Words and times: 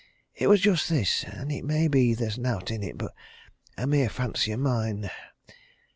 It 0.33 0.47
was 0.47 0.61
just 0.61 0.89
this 0.89 1.23
and 1.25 1.51
it 1.51 1.63
may 1.63 1.87
be 1.87 2.15
there's 2.15 2.35
naught 2.39 2.71
in 2.71 2.81
it 2.81 2.97
but 2.97 3.13
a 3.77 3.85
mere 3.85 4.09
fancy 4.09 4.51
o' 4.51 4.57
mine. 4.57 5.11